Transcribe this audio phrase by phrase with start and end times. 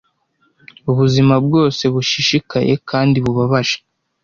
[0.91, 3.77] ubuzima bwose bushishikaye kandi bubabaje